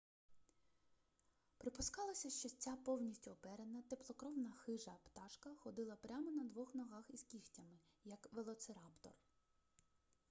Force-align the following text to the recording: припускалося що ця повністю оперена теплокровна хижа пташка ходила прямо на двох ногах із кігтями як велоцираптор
припускалося 1.57 2.29
що 2.29 2.49
ця 2.49 2.75
повністю 2.85 3.31
оперена 3.31 3.81
теплокровна 3.89 4.51
хижа 4.57 4.93
пташка 5.03 5.49
ходила 5.55 5.95
прямо 5.95 6.31
на 6.31 6.43
двох 6.43 6.75
ногах 6.75 7.09
із 7.09 7.23
кігтями 7.23 7.79
як 8.05 8.29
велоцираптор 8.33 9.11